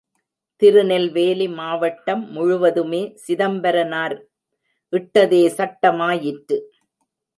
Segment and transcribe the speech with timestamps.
[0.61, 4.15] திருநெல்வேலி மாவட்டம் முழுவதுமே சிதம்பரனார்
[4.93, 6.59] இட்டதே சட்டமாயிற்று.